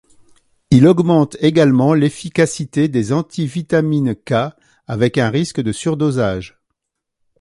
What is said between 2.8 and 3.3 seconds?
des